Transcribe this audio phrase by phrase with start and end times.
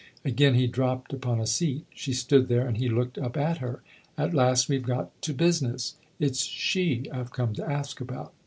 [0.25, 3.83] Again he dropped upon a seat; she stood there and he looked up at her.
[4.17, 5.95] "At last we've got to business!
[6.19, 8.33] It's she I've come to ask about."